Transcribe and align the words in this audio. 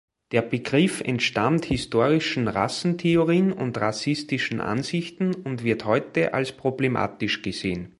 Der 0.31 0.41
Begriff 0.41 1.01
entstammt 1.01 1.65
historischen 1.65 2.47
Rassentheorien 2.47 3.53
und 3.53 3.79
rassistischen 3.79 4.59
Ansichten, 4.59 5.35
und 5.35 5.63
wird 5.63 5.85
heute 5.85 6.33
als 6.33 6.53
problematisch 6.53 7.43
gesehen. 7.43 7.89